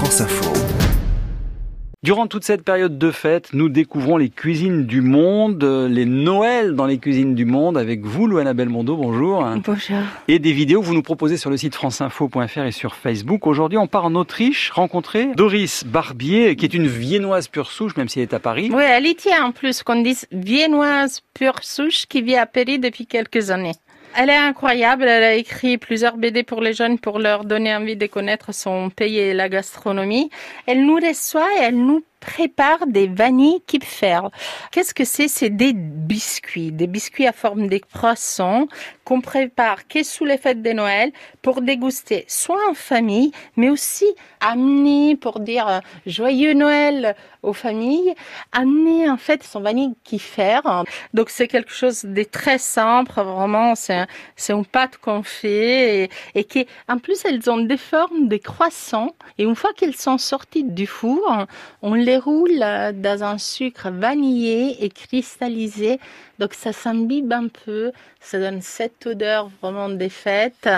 France 0.00 0.22
Info. 0.22 0.50
Durant 2.02 2.26
toute 2.26 2.42
cette 2.42 2.64
période 2.64 2.96
de 2.96 3.10
fête, 3.10 3.50
nous 3.52 3.68
découvrons 3.68 4.16
les 4.16 4.30
cuisines 4.30 4.86
du 4.86 5.02
monde, 5.02 5.62
les 5.62 6.06
Noëls 6.06 6.74
dans 6.74 6.86
les 6.86 6.96
cuisines 6.96 7.34
du 7.34 7.44
monde 7.44 7.76
avec 7.76 8.06
vous, 8.06 8.26
Louana 8.26 8.54
Belmondo, 8.54 8.96
bonjour. 8.96 9.44
Bonjour. 9.62 9.98
Et 10.26 10.38
des 10.38 10.52
vidéos 10.52 10.80
que 10.80 10.86
vous 10.86 10.94
nous 10.94 11.02
proposez 11.02 11.36
sur 11.36 11.50
le 11.50 11.58
site 11.58 11.74
franceinfo.fr 11.74 12.60
et 12.60 12.72
sur 12.72 12.94
Facebook. 12.94 13.46
Aujourd'hui, 13.46 13.76
on 13.76 13.88
part 13.88 14.06
en 14.06 14.14
Autriche 14.14 14.70
rencontrer 14.70 15.34
Doris 15.36 15.84
Barbier, 15.84 16.56
qui 16.56 16.64
est 16.64 16.72
une 16.72 16.86
viennoise 16.86 17.48
pure 17.48 17.70
souche, 17.70 17.94
même 17.98 18.08
si 18.08 18.20
elle 18.20 18.22
est 18.22 18.32
à 18.32 18.40
Paris. 18.40 18.70
Oui, 18.72 18.82
elle 18.82 19.06
y 19.06 19.14
tient 19.14 19.44
en 19.44 19.52
plus 19.52 19.82
qu'on 19.82 20.00
dise 20.00 20.26
viennoise 20.32 21.20
pure 21.34 21.58
souche 21.60 22.06
qui 22.06 22.22
vit 22.22 22.36
à 22.36 22.46
Paris 22.46 22.78
depuis 22.78 23.04
quelques 23.04 23.50
années. 23.50 23.74
Elle 24.16 24.30
est 24.30 24.36
incroyable. 24.36 25.04
Elle 25.04 25.22
a 25.22 25.34
écrit 25.34 25.78
plusieurs 25.78 26.16
BD 26.16 26.42
pour 26.42 26.60
les 26.60 26.72
jeunes 26.72 26.98
pour 26.98 27.18
leur 27.18 27.44
donner 27.44 27.74
envie 27.74 27.96
de 27.96 28.06
connaître 28.06 28.52
son 28.52 28.90
pays 28.90 29.18
et 29.18 29.34
la 29.34 29.48
gastronomie. 29.48 30.30
Elle 30.66 30.84
nous 30.84 30.96
reçoit 30.96 31.48
et 31.58 31.62
elle 31.62 31.76
nous 31.76 32.02
prépare 32.20 32.86
des 32.86 33.08
vanilles 33.08 33.62
Kipfer. 33.66 34.20
Qu'est-ce 34.70 34.94
que 34.94 35.04
c'est? 35.04 35.28
C'est 35.28 35.50
des 35.50 35.72
biscuits, 35.72 36.70
des 36.70 36.86
biscuits 36.86 37.26
à 37.26 37.32
forme 37.32 37.68
de 37.68 37.78
croissants 37.78 38.66
qu'on 39.04 39.20
prépare 39.20 39.88
que 39.88 40.02
sous 40.02 40.24
les 40.24 40.38
fêtes 40.38 40.62
de 40.62 40.70
Noël 40.70 41.10
pour 41.42 41.62
déguster 41.62 42.24
soit 42.28 42.68
en 42.70 42.74
famille, 42.74 43.32
mais 43.56 43.70
aussi 43.70 44.06
amener 44.40 45.16
pour 45.16 45.40
dire 45.40 45.66
euh, 45.68 45.80
joyeux 46.06 46.52
Noël 46.54 47.16
aux 47.42 47.52
familles, 47.54 48.14
amener 48.52 49.08
en 49.08 49.16
fait 49.16 49.42
son 49.42 49.60
vanille 49.60 49.94
Kipfer. 50.04 50.60
Donc 51.14 51.30
c'est 51.30 51.48
quelque 51.48 51.72
chose 51.72 52.04
de 52.04 52.22
très 52.22 52.58
simple, 52.58 53.12
vraiment 53.12 53.74
c'est 53.74 54.06
c'est 54.36 54.52
une 54.52 54.66
pâte 54.66 54.98
qu'on 54.98 55.22
fait 55.22 56.04
et, 56.04 56.10
et 56.34 56.44
qui 56.44 56.66
en 56.88 56.98
plus 56.98 57.24
elles 57.24 57.50
ont 57.50 57.58
des 57.58 57.78
formes 57.78 58.28
de 58.28 58.36
croissants 58.36 59.14
et 59.38 59.44
une 59.44 59.56
fois 59.56 59.70
qu'elles 59.74 59.96
sont 59.96 60.18
sorties 60.18 60.64
du 60.64 60.86
four, 60.86 61.46
on 61.82 61.94
les 61.94 62.09
roule 62.18 62.58
dans 62.94 63.24
un 63.24 63.38
sucre 63.38 63.90
vanillé 63.90 64.84
et 64.84 64.88
cristallisé. 64.88 65.98
Donc 66.38 66.54
ça 66.54 66.72
s'imbibe 66.72 67.30
un 67.34 67.48
peu, 67.48 67.92
ça 68.18 68.38
donne 68.38 68.62
cette 68.62 69.06
odeur 69.06 69.50
vraiment 69.60 69.90
des 69.90 70.08
fêtes. 70.08 70.70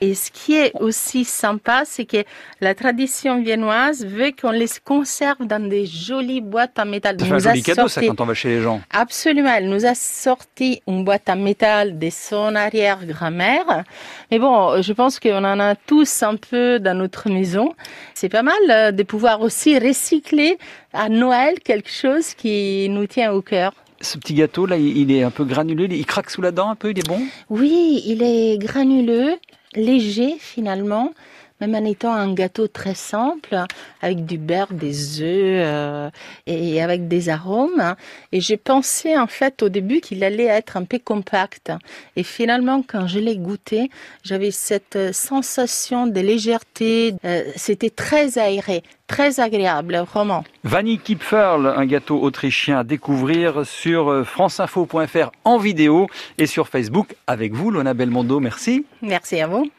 Et 0.00 0.14
ce 0.14 0.30
qui 0.30 0.54
est 0.54 0.72
aussi 0.80 1.26
sympa, 1.26 1.82
c'est 1.84 2.06
que 2.06 2.24
la 2.62 2.74
tradition 2.74 3.42
viennoise 3.42 4.06
veut 4.06 4.32
qu'on 4.32 4.52
les 4.52 4.70
conserve 4.82 5.46
dans 5.46 5.68
des 5.68 5.84
jolies 5.84 6.40
boîtes 6.40 6.78
en 6.78 6.86
métal. 6.86 7.20
Ça 7.20 7.26
fait 7.26 7.32
un 7.32 7.38
joli 7.40 7.62
cadeau 7.62 7.88
ça 7.88 8.00
quand 8.00 8.22
on 8.22 8.24
va 8.24 8.32
chez 8.32 8.48
les 8.48 8.62
gens. 8.62 8.80
Absolument, 8.90 9.52
elle 9.54 9.68
nous 9.68 9.84
a 9.84 9.94
sorti 9.94 10.80
une 10.88 11.04
boîte 11.04 11.28
en 11.28 11.36
métal 11.36 11.98
de 11.98 12.08
son 12.08 12.54
arrière-grand-mère. 12.54 13.84
Mais 14.30 14.38
bon, 14.38 14.80
je 14.80 14.92
pense 14.94 15.20
qu'on 15.20 15.44
en 15.44 15.60
a 15.60 15.74
tous 15.74 16.22
un 16.22 16.36
peu 16.36 16.78
dans 16.78 16.96
notre 16.96 17.28
maison. 17.28 17.74
C'est 18.14 18.30
pas 18.30 18.42
mal 18.42 18.94
de 18.96 19.02
pouvoir 19.02 19.42
aussi 19.42 19.78
recycler 19.78 20.56
à 20.92 21.08
Noël 21.08 21.60
quelque 21.60 21.90
chose 21.90 22.34
qui 22.34 22.88
nous 22.88 23.06
tient 23.06 23.32
au 23.32 23.42
cœur. 23.42 23.72
Ce 24.00 24.18
petit 24.18 24.34
gâteau 24.34 24.66
là, 24.66 24.76
il 24.76 25.10
est 25.12 25.22
un 25.22 25.30
peu 25.30 25.44
granuleux, 25.44 25.86
il 25.90 26.06
craque 26.06 26.30
sous 26.30 26.42
la 26.42 26.50
dent 26.50 26.70
un 26.70 26.74
peu, 26.74 26.90
il 26.90 26.98
est 26.98 27.06
bon? 27.06 27.20
Oui, 27.50 28.02
il 28.04 28.22
est 28.22 28.58
granuleux, 28.58 29.36
léger 29.74 30.36
finalement 30.38 31.12
même 31.62 31.74
en 31.76 31.88
étant 31.88 32.12
un 32.12 32.34
gâteau 32.34 32.66
très 32.66 32.94
simple, 32.94 33.56
avec 34.00 34.26
du 34.26 34.36
beurre, 34.36 34.72
des 34.72 35.20
œufs 35.20 35.62
euh, 35.64 36.10
et 36.46 36.82
avec 36.82 37.06
des 37.06 37.28
arômes. 37.28 37.94
Et 38.32 38.40
j'ai 38.40 38.56
pensé 38.56 39.16
en 39.16 39.28
fait 39.28 39.62
au 39.62 39.68
début 39.68 40.00
qu'il 40.00 40.24
allait 40.24 40.46
être 40.46 40.76
un 40.76 40.84
peu 40.84 40.98
compact. 40.98 41.70
Et 42.16 42.24
finalement, 42.24 42.82
quand 42.86 43.06
je 43.06 43.20
l'ai 43.20 43.36
goûté, 43.36 43.90
j'avais 44.24 44.50
cette 44.50 45.12
sensation 45.12 46.08
de 46.08 46.20
légèreté. 46.20 47.14
Euh, 47.24 47.44
C'était 47.54 47.90
très 47.90 48.38
aéré, 48.38 48.82
très 49.06 49.38
agréable, 49.38 49.96
vraiment. 50.12 50.42
Vanille 50.64 50.98
Kipferl, 50.98 51.66
un 51.76 51.86
gâteau 51.86 52.20
autrichien 52.20 52.80
à 52.80 52.84
découvrir 52.84 53.64
sur 53.64 54.26
franceinfo.fr 54.26 55.30
en 55.44 55.58
vidéo 55.58 56.08
et 56.38 56.46
sur 56.46 56.66
Facebook 56.68 57.14
avec 57.28 57.52
vous, 57.52 57.70
Lona 57.70 57.94
Belmondo. 57.94 58.40
Merci. 58.40 58.84
Merci 59.00 59.40
à 59.40 59.46
vous. 59.46 59.66